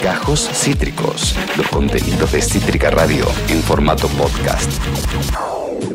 [0.00, 4.70] Gajos Cítricos, los contenidos de Cítrica Radio en formato podcast.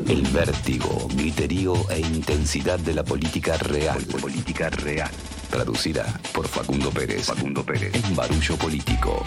[0.09, 4.03] El vértigo, griterío e intensidad de la política real.
[4.21, 5.09] Política real.
[5.49, 7.27] Traducida por Facundo Pérez.
[7.27, 7.93] Facundo Pérez.
[7.93, 9.23] En Barullo Político.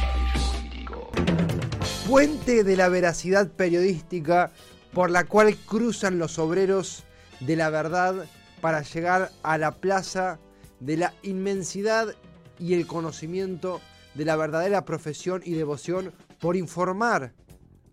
[2.06, 4.50] Puente de la veracidad periodística
[4.92, 7.04] por la cual cruzan los obreros
[7.40, 8.26] de la verdad
[8.60, 10.38] para llegar a la plaza
[10.80, 12.14] de la inmensidad
[12.58, 13.80] y el conocimiento
[14.14, 17.32] de la verdadera profesión y devoción por informar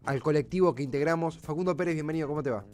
[0.05, 1.38] al colectivo que integramos.
[1.38, 2.66] Facundo Pérez, bienvenido, ¿cómo te va?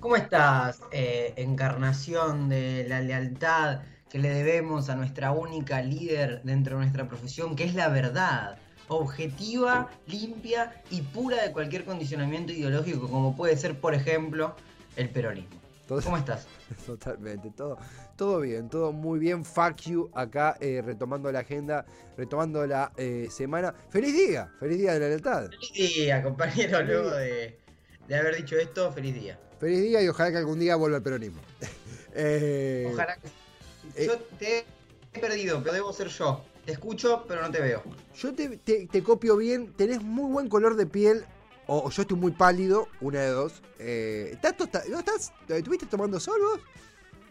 [0.00, 6.76] ¿Cómo estás, eh, encarnación de la lealtad que le debemos a nuestra única líder dentro
[6.76, 8.58] de nuestra profesión, que es la verdad?
[8.86, 14.54] Objetiva, limpia y pura de cualquier condicionamiento ideológico, como puede ser, por ejemplo,
[14.96, 15.67] el peronismo.
[15.88, 16.46] ¿Cómo estás?
[16.86, 17.78] Totalmente, todo,
[18.16, 19.44] todo bien, todo muy bien.
[19.44, 23.74] Fuck you, acá eh, retomando la agenda, retomando la eh, semana.
[23.88, 24.52] ¡Feliz día!
[24.60, 25.48] ¡Feliz día de la lealtad!
[25.48, 27.58] Feliz día, compañero, luego de,
[28.06, 29.38] haber dicho esto, feliz día.
[29.58, 31.40] Feliz día y ojalá que algún día vuelva el peronismo.
[32.20, 34.06] Eh, ojalá que.
[34.06, 34.64] Yo te
[35.12, 36.42] he perdido, pero debo ser yo.
[36.64, 37.82] Te escucho, pero no te veo.
[38.16, 41.26] Yo te, te copio bien, tenés muy buen color de piel,
[41.68, 43.62] o yo estoy muy pálido, una de dos.
[43.78, 44.54] Eh, ¿estás,
[44.88, 45.32] ¿No estás?
[45.48, 46.60] ¿Estuviste tomando sol vos?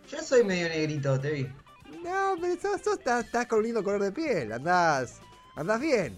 [0.09, 1.43] Yo soy medio negrito, te vi.
[2.03, 5.15] No, pero sos, estás, con un lindo color de piel, andás,
[5.55, 6.15] andás bien.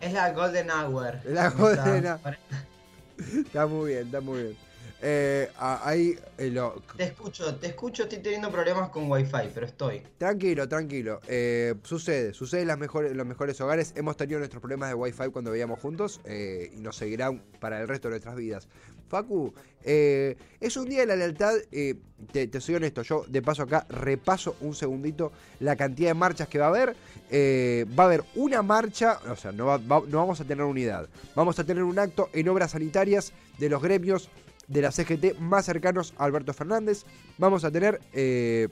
[0.00, 1.18] Es la Golden Hour.
[1.24, 2.36] La Golden Hour.
[3.46, 4.56] Está muy bien, está muy bien.
[5.02, 6.82] Eh, ahí eh, lo...
[6.96, 10.02] Te escucho, te escucho, estoy teniendo problemas con Wi-Fi, pero estoy.
[10.18, 11.20] Tranquilo, tranquilo.
[11.26, 13.94] Eh, sucede, sucede en, las mejores, los mejores hogares.
[13.96, 18.08] Hemos tenido nuestros problemas de Wi-Fi cuando veíamos juntos y nos seguirán para el resto
[18.08, 18.68] de nuestras vidas.
[19.08, 21.54] Facu, es un día de la lealtad.
[22.32, 26.58] Te, soy honesto, yo de paso acá repaso un segundito la cantidad de marchas que
[26.58, 26.94] va a haber.
[27.98, 31.08] va a haber una marcha, o sea, no, no vamos a tener unidad.
[31.34, 34.30] Vamos a tener un acto en obras sanitarias de los gremios
[34.70, 37.04] de la CGT más cercanos a Alberto Fernández.
[37.36, 38.68] Vamos a tener eh,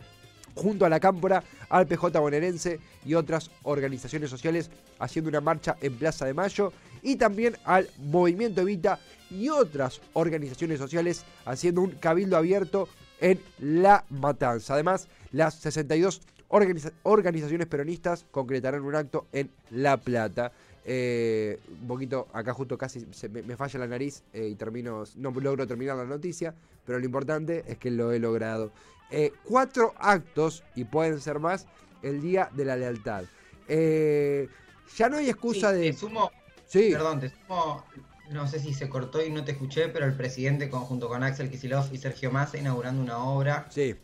[0.54, 5.96] junto a la Cámpora al PJ bonaerense y otras organizaciones sociales haciendo una marcha en
[5.96, 6.72] Plaza de Mayo
[7.02, 8.98] y también al Movimiento Evita
[9.30, 12.88] y otras organizaciones sociales haciendo un cabildo abierto
[13.20, 14.74] en La Matanza.
[14.74, 20.52] Además, las 62 organizaciones peronistas concretarán un acto en La Plata.
[20.90, 25.66] Eh, un poquito, acá justo casi me, falla la nariz eh, y termino, no logro
[25.66, 26.54] terminar la noticia,
[26.86, 28.72] pero lo importante es que lo he logrado.
[29.10, 31.66] Eh, cuatro actos, y pueden ser más,
[32.02, 33.24] el Día de la Lealtad.
[33.68, 35.90] ya no hay excusa de...
[35.90, 36.32] Te sumo,
[36.64, 36.88] sí.
[36.90, 37.84] Perdón, te sumo,
[38.30, 41.50] no sé si se cortó y no te escuché, pero el presidente junto con Axel
[41.50, 43.66] Kicillof y Sergio Massa inaugurando una obra.
[43.68, 43.94] Sí.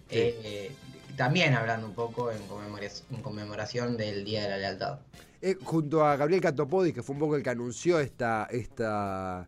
[1.17, 4.99] también hablando un poco en conmemoración del Día de la Lealtad.
[5.47, 9.47] Eh, junto a Gabriel Catopodi, que fue un poco el que anunció esta, esta,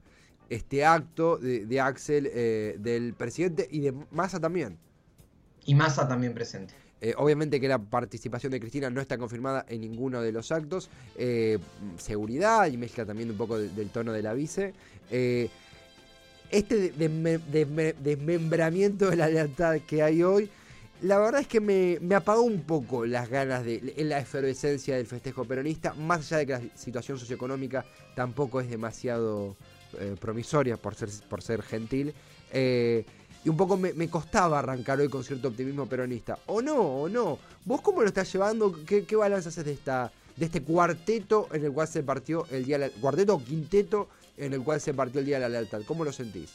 [0.51, 4.77] este acto de, Axel, eh, del presidente y de Massa también.
[5.65, 6.75] Y Massa también presente.
[7.01, 10.91] Eh, obviamente que la participación de Cristina no está confirmada en ninguno de los actos.
[11.97, 14.75] seguridad y mezcla también un poco del tono de la vice.
[16.51, 16.93] este
[18.03, 20.51] desmembramiento de la lealtad que hay hoy
[21.03, 25.45] la verdad es que me, apagó un poco las ganas de la efervescencia del festejo
[25.45, 27.84] peronista, más allá de que la situación socioeconómica
[28.15, 29.57] tampoco es demasiado
[29.99, 32.15] eh, promisoria, por ser, por ser gentil.
[32.53, 33.05] Eh,
[33.45, 36.39] y un poco me, costaba arrancar hoy con cierto optimismo peronista.
[36.47, 37.39] O no, o no.
[37.65, 38.77] ¿Vos cómo lo estás llevando?
[38.84, 42.65] ¿Qué, qué balance haces de, esta, de este cuarteto en el cual se partió el
[42.65, 42.91] día...
[43.01, 45.83] Cuarteto o quinteto en el cual se partió el Día de la Lealtad.
[45.87, 46.51] ¿Cómo lo sentís?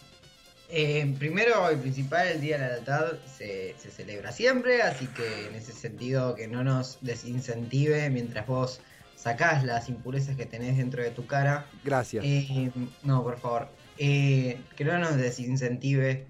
[0.74, 3.06] Eh, primero y principal, el Día de la Lealtad
[3.38, 8.80] se, celebra siempre, así que en ese sentido que no nos desincentive mientras vos
[9.18, 11.66] sacás las impurezas que tenés dentro de tu cara.
[11.84, 12.24] Gracias.
[12.26, 12.72] Eh,
[13.04, 13.68] no, por favor.
[13.98, 16.26] Eh, que no nos desincentive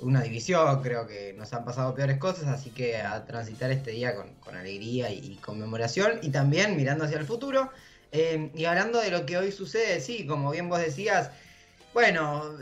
[0.00, 4.14] una división, creo que nos han pasado peores cosas, así que a transitar este día
[4.14, 7.70] con, alegría y, conmemoración y también mirando hacia el futuro.
[8.12, 11.30] y hablando de lo que hoy sucede, sí, como bien vos decías,
[11.92, 12.56] bueno,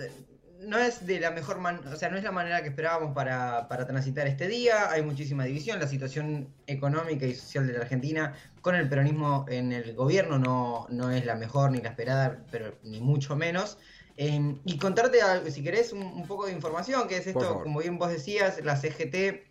[0.61, 4.27] no es de la mejor o sea, no es la manera que esperábamos para, transitar
[4.27, 4.91] este día.
[4.91, 5.79] Hay muchísima división.
[5.79, 10.87] La situación económica y social de la Argentina con el peronismo en el gobierno no,
[10.91, 13.79] no es la mejor ni la esperada, pero ni mucho menos.
[14.17, 15.21] Em, y contarte,
[15.51, 19.47] si querés, un, poco de información, que es esto, como bien vos decías, la CGT,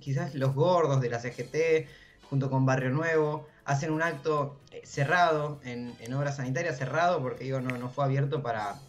[0.00, 1.86] quizás los gordos de la CGT,
[2.30, 7.44] junto con Barrio Nuevo, hacen un acto eh, cerrado en, en obras sanitarias, cerrado, porque
[7.44, 8.80] digo, no, no fue abierto para,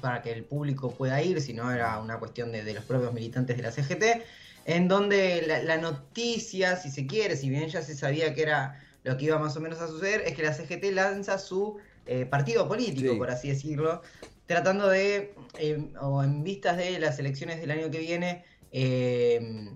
[0.00, 3.62] para que el público pueda ir, sino era una cuestión de, los propios militantes de
[3.62, 4.22] la CGT,
[4.64, 9.16] en donde la, noticia, si se quiere, si bien ya se sabía que era lo
[9.16, 12.68] que iba más o menos a suceder es que la CGT lanza su eh, partido
[12.68, 13.18] político, Sí.
[13.18, 14.02] por así decirlo,
[14.46, 19.70] tratando de, eh, o en vistas de las elecciones del año que viene, eh,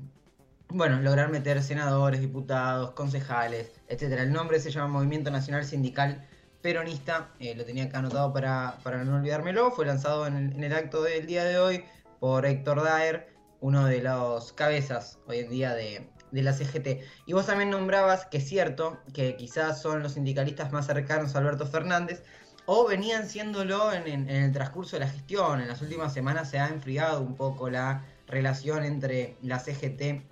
[0.69, 4.23] bueno, lograr meter senadores, diputados, concejales, etcétera.
[4.23, 6.27] El nombre se llama Movimiento Nacional Sindical
[6.63, 10.65] Peronista, eh, lo tenía acá anotado para, para no olvidármelo, fue lanzado en el, en
[10.65, 11.85] el acto del día de hoy
[12.19, 13.29] por Héctor Daer,
[13.61, 17.01] uno de los cabezas hoy en día de, de la CGT.
[17.27, 21.39] Y vos también nombrabas que es cierto que quizás son los sindicalistas más cercanos a
[21.39, 22.23] Alberto Fernández,
[22.69, 25.61] o venían siéndolo en, en- en el transcurso de la gestión.
[25.61, 30.25] En las últimas semanas se ha enfriado un poco la relación entre la CGT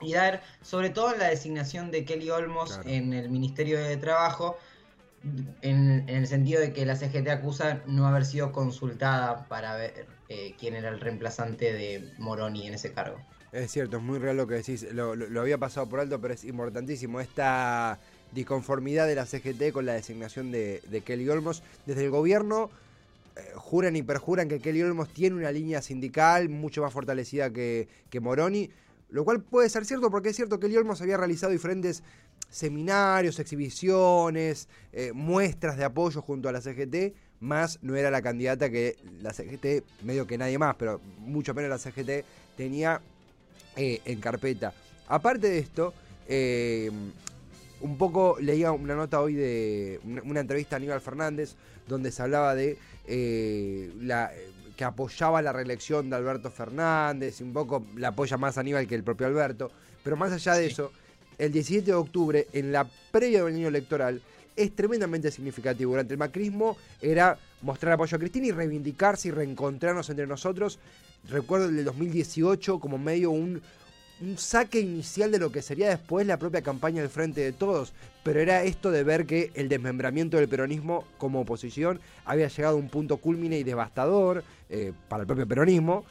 [0.00, 2.88] y Daer, sobre todo en la designación de Kelly Olmos Claro.
[2.88, 4.56] en el Ministerio de Trabajo,
[5.62, 10.54] en, el sentido de que la CGT acusa no haber sido consultada para ver eh,
[10.58, 13.18] quién era el reemplazante de Moroni en ese cargo.
[13.52, 14.86] Es cierto, es muy real lo que decís.
[14.92, 17.20] Lo había pasado por alto, pero es importantísimo.
[17.20, 17.98] Esta
[18.32, 21.62] disconformidad de la CGT con la designación de, de Kelly Olmos.
[21.86, 22.70] Desde el gobierno
[23.36, 27.88] eh, juran y perjuran que Kelly Olmos tiene una línea sindical mucho más fortalecida que,
[28.10, 28.70] que Moroni.
[29.10, 32.02] Lo cual puede ser cierto porque es cierto que Kelly Olmos había realizado diferentes
[32.52, 38.70] seminarios, exhibiciones, eh, muestras de apoyo junto a la CGT, más no era la candidata
[38.70, 42.24] que la CGT, medio que nadie más, pero mucho menos la CGT,
[42.56, 43.00] tenía
[43.74, 44.74] eh, en carpeta.
[45.08, 45.94] Aparte de esto,
[46.28, 46.90] eh,
[47.80, 51.56] un poco leía una nota hoy de una, entrevista a Aníbal Fernández,
[51.88, 52.78] donde se hablaba de
[54.02, 54.30] la,
[54.76, 58.94] que apoyaba la reelección de Alberto Fernández, y un poco la apoya más Aníbal que
[58.94, 59.72] el propio Alberto,
[60.04, 60.72] pero más allá de Sí.
[60.72, 60.92] eso,
[61.38, 64.22] el 17 de octubre, en la previa del año electoral,
[64.56, 65.92] es tremendamente significativo.
[65.92, 70.78] Durante el macrismo era mostrar apoyo a Cristina y reivindicarse y reencontrarnos entre nosotros.
[71.28, 73.62] Recuerdo el del 2018 como medio un,
[74.36, 77.92] saque inicial de lo que sería después la propia campaña del Frente de Todos.
[78.22, 82.80] Pero era esto de ver que el desmembramiento del peronismo como oposición había llegado a
[82.80, 86.04] un punto culmine y devastador eh, para el propio peronismo.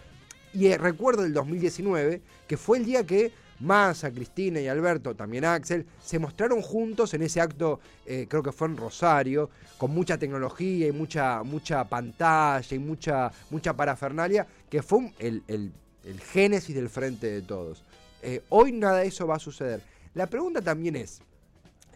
[0.54, 3.32] Y eh, recuerdo el 2019, que fue el día que
[3.62, 8.52] Massa, Cristina y Alberto, también Axel, se mostraron juntos en ese acto, eh, creo que
[8.52, 14.82] fue en Rosario, con mucha tecnología y mucha, mucha pantalla y mucha, mucha parafernalia, que
[14.82, 15.72] fue el, el-
[16.04, 17.84] el génesis del frente de todos.
[18.24, 19.82] Eh, hoy nada de eso va a suceder.
[20.16, 21.22] La pregunta también es,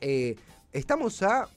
[0.01, 0.35] eh,
[0.71, 1.49] estamos a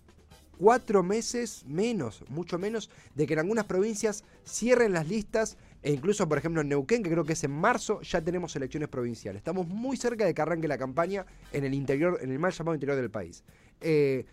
[0.59, 6.29] cuatro meses menos, mucho menos, de que en algunas provincias cierren las listas e incluso,
[6.29, 9.41] por ejemplo, en Neuquén, que creo que es en marzo, ya tenemos elecciones provinciales.
[9.41, 12.75] Estamos muy cerca de que arranque la campaña en el interior, en el mal llamado
[12.75, 13.45] interior del país.
[13.81, 14.27] Eh,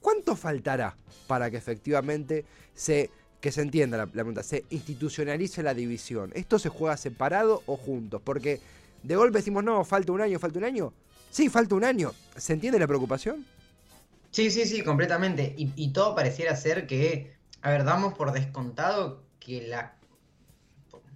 [0.00, 0.94] ¿Cuánto faltará
[1.26, 3.10] para que efectivamente se,
[3.40, 6.30] que se entienda la, la pregunta, se institucionalice la división?
[6.34, 8.20] ¿Esto se juega separado o juntos?
[8.22, 8.60] Porque
[9.02, 10.92] de golpe decimos, no, falta un año, falta un año.
[11.30, 12.12] Sí, falta un año.
[12.36, 13.46] ¿Se entiende la preocupación?
[14.36, 15.54] Sí, sí, sí, completamente.
[15.56, 19.94] Y, y todo pareciera ser que, a ver, damos por descontado que la...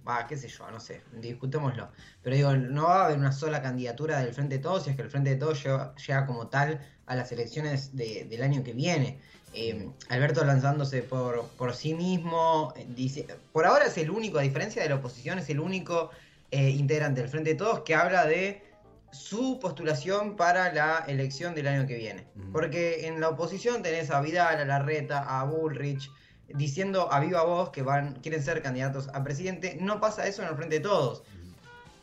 [0.07, 1.91] Va, qué sé yo, no sé, discutémoslo.
[2.23, 4.95] Pero digo, no va a haber una sola candidatura del Frente de Todos si es
[4.95, 8.73] que el Frente de Todos llega, como tal a las elecciones de- del año que
[8.73, 9.19] viene.
[9.53, 14.41] Eh, Alberto lanzándose por, por sí mismo, eh, dice, por ahora es el único, a
[14.41, 16.09] diferencia de la oposición, es el único
[16.49, 18.63] eh, integrante del Frente de Todos que habla de
[19.11, 22.27] su postulación para la elección del año que viene.
[22.35, 22.51] Ujú.
[22.51, 26.09] Porque en la oposición tenés a Vidal, a Larreta, a Bullrich,
[26.47, 29.77] diciendo a viva voz que van, quieren ser candidatos a presidente.
[29.79, 31.23] No pasa eso en el frente de todos.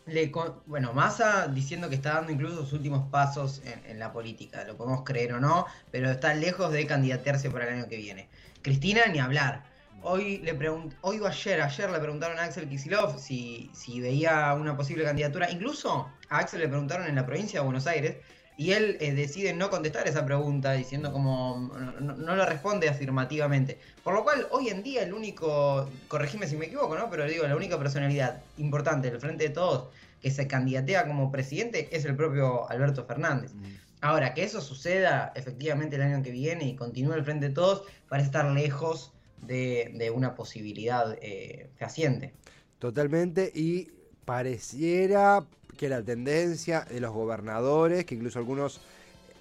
[0.07, 4.11] Le con- bueno, Massa diciendo que está dando incluso sus últimos pasos en, en la
[4.11, 7.99] política, lo podemos creer o no, pero está lejos de candidatearse para el año que
[7.99, 8.29] viene.
[8.63, 9.65] Cristina, ni hablar.
[10.03, 14.55] Hoy le pregun- hoy o ayer, ayer le preguntaron a Axel Kisilov si, si veía
[14.55, 15.51] una posible candidatura.
[15.51, 18.17] Incluso a Axel le preguntaron en la provincia de Buenos Aires
[18.57, 23.79] y él eh, decide no contestar esa pregunta diciendo como no, no- lo responde afirmativamente.
[24.05, 27.11] Por lo cual hoy en día el único, corregime si me equivoco, ¿no?
[27.11, 29.89] Pero digo, la única personalidad importante del Frente de Todos
[30.23, 33.53] que se candidatea como presidente es el propio Alberto Fernández.
[34.01, 37.83] Ahora, que eso suceda efectivamente el año que viene y continúe el Frente de Todos,
[38.09, 39.13] parece estar lejos
[39.43, 42.33] de, una posibilidad eh, fehaciente.
[42.79, 43.89] Totalmente, y
[44.25, 45.45] pareciera
[45.77, 48.81] que la tendencia de los gobernadores, que incluso algunos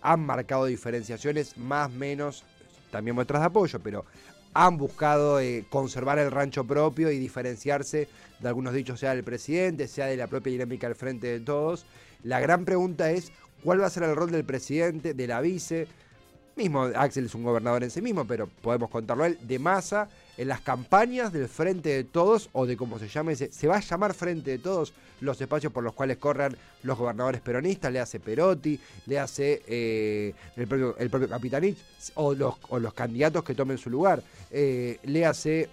[0.01, 2.43] han marcado diferenciaciones, más menos,
[2.91, 4.05] también muestras de apoyo, pero
[4.53, 8.07] han buscado eh, conservar el rancho propio y diferenciarse
[8.39, 11.85] de algunos dichos, sea del presidente, sea de la propia dinámica del frente de todos.
[12.23, 13.31] La gran pregunta es,
[13.63, 15.87] ¿cuál va a ser el rol del presidente, de la vice?
[16.57, 20.47] Mismo Axel es un gobernador en sí mismo, pero podemos contarlo él, de masa en
[20.47, 23.79] las campañas del Frente de Todos, o de como se llame, se, se va a
[23.79, 28.19] llamar Frente de Todos los espacios por los cuales corran los gobernadores peronistas, le hace
[28.19, 31.77] Perotti, le hace eh, el, propio, el propio Capitanich,
[32.15, 34.21] o los, o los candidatos que tomen su lugar,
[34.51, 35.69] eh, le hace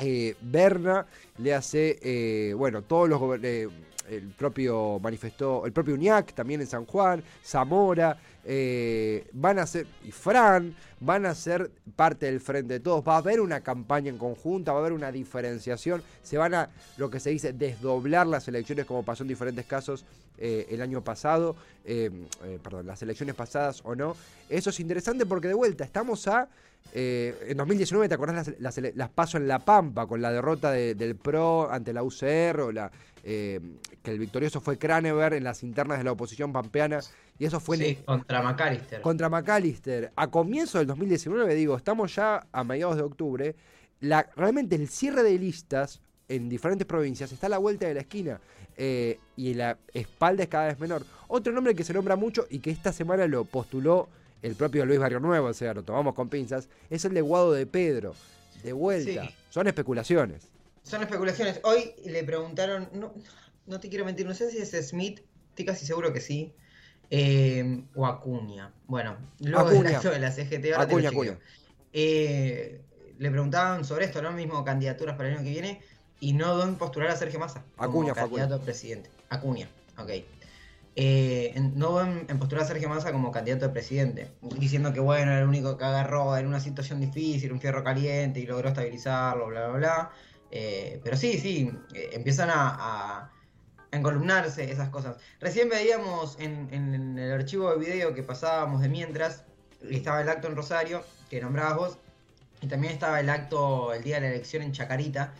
[0.00, 1.06] eh, Berna,
[1.38, 3.68] le hace, eh, bueno, todos los eh,
[4.08, 9.86] el propio manifestó, el propio UNIAC también en San Juan, Zamora, eh, van a ser,
[10.04, 13.06] y Fran, van a ser parte del frente de todos.
[13.06, 16.70] Va a haber una campaña en conjunta, va a haber una diferenciación, se van a,
[16.96, 20.04] lo que se dice, desdoblar las elecciones como pasó en diferentes casos
[20.36, 22.10] eh, el año pasado, eh,
[22.62, 24.16] perdón, las elecciones pasadas o no.
[24.48, 26.48] Eso es interesante porque de vuelta estamos a...
[26.94, 30.30] eh, en 2019, ¿te acordás las, las, ele- las paso en La Pampa con la
[30.30, 32.90] derrota de- del PRO ante la UCR o la,
[33.24, 33.60] eh,
[34.02, 37.00] que el victorioso fue Cranever en las internas de la oposición pampeana
[37.38, 39.00] y eso fue en- Sí, contra McAllister.
[39.00, 40.12] contra McAllister.
[40.14, 43.56] A comienzo del 2019, digo, estamos ya a mediados de octubre.
[44.00, 48.00] La, realmente el cierre de listas en diferentes provincias está a la vuelta de la
[48.00, 48.40] esquina
[48.76, 51.04] eh, y la espalda es cada vez menor.
[51.28, 54.08] Otro nombre que se nombra mucho y que esta semana lo postuló
[54.44, 57.52] el propio Luis Barrio Nuevo, o sea, lo tomamos con pinzas, es el de Guado
[57.52, 58.14] de Pedro.
[58.62, 59.24] De vuelta.
[59.26, 59.34] Sí.
[59.48, 60.48] Son especulaciones.
[60.82, 61.60] Son especulaciones.
[61.64, 63.14] Hoy le preguntaron, no,
[63.66, 66.52] no te quiero mentir, no sé si es Smith, estoy casi seguro que sí.
[67.10, 68.70] eh, o Acuña.
[68.86, 69.98] Bueno, luego Acuña.
[70.00, 71.08] de la CGT ahora Acuña.
[71.08, 71.38] Acuña.
[71.94, 72.80] Eh,
[73.18, 74.32] le preguntaban sobre esto, ¿no?
[74.32, 75.80] Mismo candidaturas para el año que viene.
[76.20, 79.10] Y no deben postular a Sergio Massa Acuña candidato a presidente.
[79.30, 80.10] Acuña, ok.
[80.96, 85.00] Eh, en- no ven en postular a Sergio Massa como candidato a presidente, diciendo que
[85.00, 88.68] bueno, era el único que agarró en una situación difícil, un fierro caliente y logró
[88.68, 90.10] estabilizarlo, bla, bla, bla.
[90.52, 93.30] Eh, pero sí, sí, eh, empiezan a, a-
[93.90, 95.16] a encolumnarse esas cosas.
[95.40, 99.44] Recién veíamos en, en el archivo de video que pasábamos de mientras,
[99.90, 101.98] estaba el acto en Rosario, que nombrabas vos,
[102.60, 105.34] y también estaba el acto el día de la elección en Chacarita.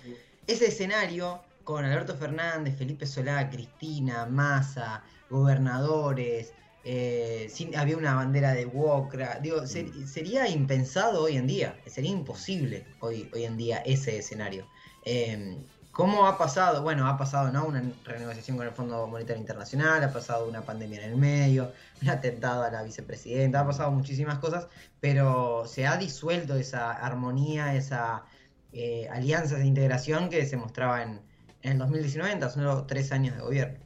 [0.47, 5.03] Ese escenario con Alberto Fernández, Felipe Solá, Cristina, Massa,
[5.35, 6.53] gobernadores,
[6.85, 9.39] eh, sin- había una bandera de Wokra.
[9.41, 14.67] Digo, ser- sería impensado hoy en día, sería imposible hoy, hoy en día ese escenario.
[15.05, 15.57] Eh,
[15.93, 16.83] ¿Cómo ha pasado?
[16.83, 17.67] Bueno, ha pasado ¿no?
[17.67, 21.73] una renegociación con el Fondo Monetario Internacional, ha pasado una pandemia en el medio,
[22.03, 24.67] un atentado a la vicepresidenta, ha pasado muchísimas cosas,
[25.01, 28.25] pero se ha disuelto esa armonía, esa
[28.73, 31.21] eh, alianza de integración que se mostraba en,
[31.63, 33.84] en el 2019, en tan solo tres años de gobierno.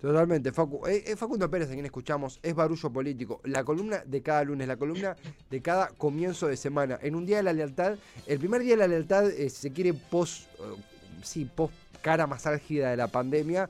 [0.00, 0.86] Totalmente, Facu.
[0.86, 3.40] Eh, eh, Facundo Pérez, a quien escuchamos, es barullo político.
[3.44, 5.16] La columna de cada lunes, la columna
[5.50, 6.98] de cada comienzo de semana.
[7.02, 9.92] En un día de la lealtad, el primer día de la lealtad, eh, se quiere,
[9.92, 10.62] post, eh,
[11.22, 13.68] sí, post cara más álgida de la pandemia,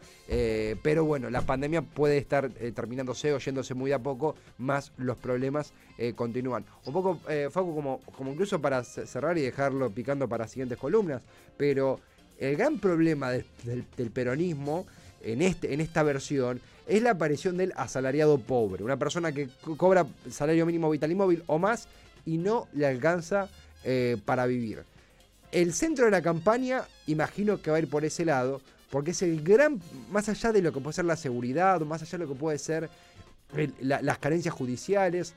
[0.85, 5.73] pero bueno, la pandemia puede estar terminándose o yéndose muy a poco, más los problemas
[6.15, 6.65] continúan.
[6.87, 7.19] Un poco,
[7.51, 11.23] Facu, como, como incluso para ce- cerrar y dejarlo picando para siguientes columnas,
[11.57, 11.99] pero
[12.39, 14.87] el gran problema del peronismo
[15.23, 19.77] en, este, en esta versión es la aparición del asalariado pobre, una persona que co-
[19.77, 21.87] cobra salario mínimo vital y móvil o más
[22.27, 23.49] y no le alcanza
[23.85, 24.83] eh, para vivir.
[25.53, 28.61] El centro de la campaña, imagino que va a ir por ese lado,
[28.91, 32.19] porque es el gran, más allá de lo que puede ser la seguridad, más allá
[32.19, 32.89] de lo que puede ser
[33.81, 35.35] las carencias judiciales,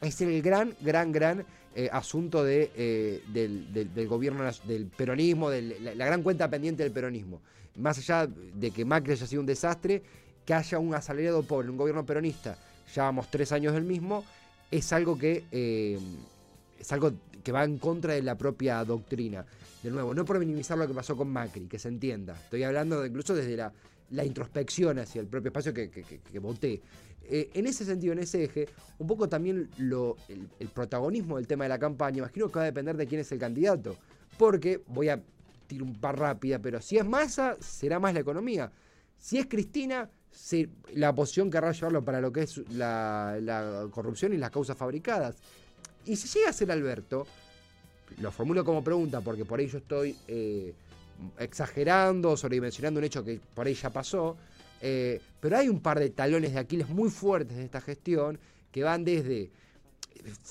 [0.00, 1.44] es el gran, gran, gran
[1.76, 7.40] eh, asunto de, eh, del, del- gobierno, del peronismo, la gran cuenta pendiente del peronismo.
[7.76, 10.02] Más allá de que Macri haya sido un desastre,
[10.44, 12.56] que haya un asalariado pobre, un gobierno peronista,
[12.94, 14.24] llevamos tres años del mismo,
[14.70, 15.98] es algo que eh,
[16.78, 17.12] es algo
[17.42, 19.44] que va en contra de la propia doctrina.
[19.82, 22.34] De nuevo, no por minimizar lo que pasó con Macri, que se entienda.
[22.34, 23.72] Estoy hablando incluso desde la,
[24.10, 26.80] la introspección hacia el propio espacio que, voté.
[27.26, 31.64] Eh, en ese sentido, en ese eje, un poco también lo, el protagonismo del tema
[31.64, 33.96] de la campaña, imagino que va a depender de quién es el candidato.
[34.38, 35.22] Porque, voy a
[35.82, 38.70] un par rápida, pero si es Massa, será más la economía.
[39.18, 40.10] Si es Cristina,
[40.94, 45.36] la oposición querrá llevarlo para lo que es la, la corrupción y las causas fabricadas.
[46.06, 47.26] Y si llega a ser Alberto,
[48.20, 50.74] lo formulo como pregunta porque por ahí yo estoy eh,
[51.38, 54.36] exagerando, sobredimensionando un hecho que por ahí ya pasó,
[54.80, 58.38] eh, pero hay un par de talones de Aquiles muy fuertes de esta gestión
[58.70, 59.50] que van desde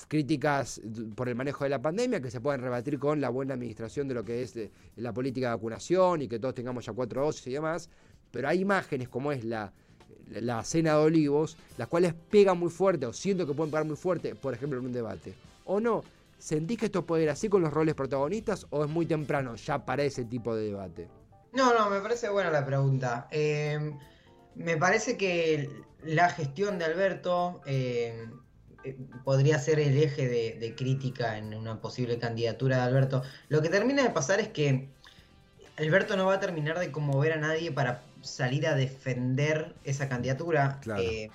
[0.08, 0.80] críticas
[1.14, 4.14] por el manejo de la pandemia que se pueden rebatir con la buena administración de
[4.14, 7.46] lo que es eh, la política de vacunación y que todos tengamos ya cuatro dosis
[7.48, 7.88] y demás,
[8.30, 9.72] pero hay imágenes como es la,
[10.30, 13.96] la cena de olivos, las cuales pegan muy fuerte o siento que pueden pegar muy
[13.96, 15.34] fuerte, por ejemplo, en un debate.
[15.64, 16.04] ¿O no?
[16.38, 19.84] ¿Sentís que esto puede ir así con los roles protagonistas o es muy temprano ya
[19.84, 21.08] para ese tipo de debate?
[21.52, 23.28] No, no, me parece buena la pregunta.
[23.30, 23.94] Eh,
[24.54, 25.70] me parece que
[26.02, 28.26] la gestión de Alberto, eh,
[29.24, 33.22] podría ser el eje de, de, crítica en una posible candidatura de Alberto.
[33.48, 34.88] Lo que termina de pasar es que
[35.76, 40.80] Alberto no va a terminar de conmover a nadie para salir a defender esa candidatura
[40.98, 41.30] eh,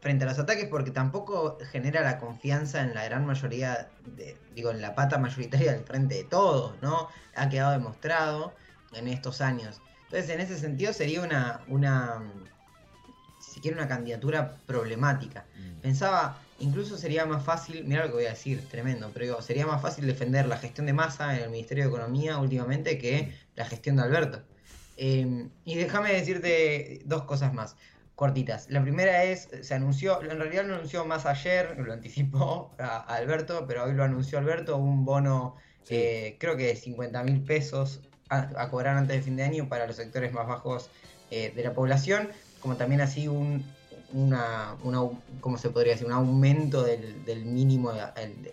[0.00, 4.70] frente a los ataques porque tampoco genera la confianza en la gran mayoría, de, digo,
[4.70, 7.08] en la pata mayoritaria del frente de todos, ¿no?
[7.34, 8.54] Ha quedado demostrado
[8.94, 9.80] en estos años.
[10.04, 12.22] Entonces, en ese sentido sería una, una
[13.50, 15.44] si quiere, una candidatura problemática.
[15.56, 15.80] Mm.
[15.80, 19.66] Pensaba, incluso sería más fácil, mira lo que voy a decir, tremendo, pero digo, sería
[19.66, 23.66] más fácil defender la gestión de masa en el Ministerio de Economía últimamente que la
[23.66, 24.42] gestión de Alberto.
[24.96, 27.76] Em, y déjame decirte dos cosas más,
[28.14, 28.68] cortitas.
[28.70, 33.66] La primera es, se anunció, en realidad lo anunció más ayer, lo anticipó a, Alberto,
[33.68, 35.56] pero hoy lo anunció Alberto, un bono,
[35.88, 39.86] eh, creo que de 50 mil pesos a, cobrar antes de fin de año para
[39.86, 40.90] los sectores más bajos
[41.30, 42.30] eh, de la población,
[42.66, 43.64] como también así un,
[44.12, 44.74] una,
[45.40, 46.08] ¿cómo se podría decir?
[46.08, 47.92] Un aumento del, mínimo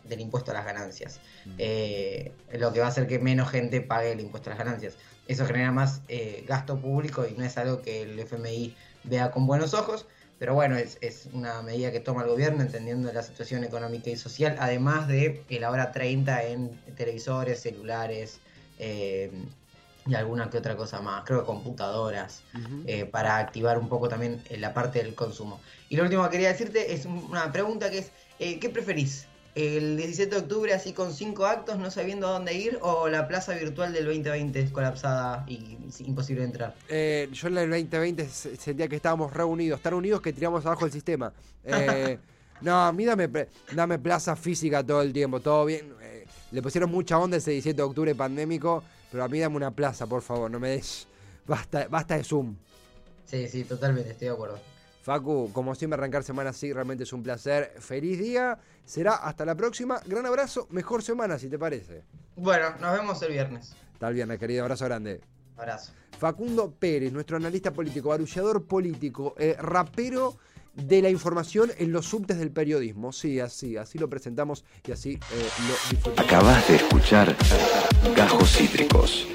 [0.03, 1.19] del impuesto a las ganancias.
[1.45, 1.55] Mm.
[1.57, 4.97] Eh, lo que va a hacer que menos gente pague el impuesto a las ganancias.
[5.27, 9.47] Eso genera más eh, gasto público y no es algo que el FMI vea con
[9.47, 10.05] buenos ojos.
[10.37, 14.57] Pero bueno, es, una medida que toma el gobierno entendiendo la situación económica y social,
[14.59, 18.37] además de la hora 30 en televisores, celulares,
[18.77, 19.31] eh,
[20.05, 22.43] y alguna que otra cosa más, creo que computadoras,
[22.85, 25.61] eh, para activar un poco también eh, la parte del consumo.
[25.89, 29.27] Y lo último que quería decirte es una pregunta que es, eh, ¿qué preferís?
[29.55, 33.27] ¿El 17 de octubre así con cinco actos, no sabiendo a dónde ir, o la
[33.27, 36.75] plaza virtual del 2020 colapsada y imposible de entrar?
[36.89, 41.31] yo en el 2020 sentía que estábamos reunidos, tan unidos que tiramos abajo el sistema.
[42.61, 43.29] no, a mí dame,
[43.73, 45.93] dame plaza física todo el tiempo, todo bien.
[46.51, 48.83] le pusieron mucha onda ese 17 de octubre pandémico
[49.13, 51.07] pero a mí dame una plaza, por favor, no me des.
[51.45, 52.55] Basta, basta de Zoom.
[53.25, 54.59] Sí, sí, totalmente, estoy de acuerdo.
[55.03, 57.75] Facu, como siempre, arrancar semana así realmente es un placer.
[57.77, 58.57] Feliz día.
[58.83, 60.01] Será hasta la próxima.
[60.07, 60.65] Gran abrazo.
[60.71, 62.01] Mejor semana, si te parece.
[62.35, 63.75] Bueno, nos vemos el viernes.
[63.93, 64.63] Hasta el viernes, querido.
[64.63, 65.21] Abrazo grande.
[65.57, 65.91] Abrazo.
[66.17, 70.37] Facundo Pérez, nuestro analista político, barullador político, eh, rapero
[70.73, 73.11] de la información en los subtes del periodismo.
[73.11, 76.19] Sí, así, así lo presentamos y así eh, lo disfrutamos.
[76.19, 77.35] Acabas de escuchar
[78.15, 79.27] Gajos Cítricos.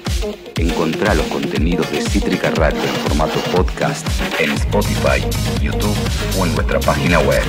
[0.57, 4.05] Encontrá los contenidos de Cítrica Radio en formato podcast
[4.39, 5.21] en Spotify,
[5.61, 5.95] YouTube
[6.37, 7.43] o en nuestra página web.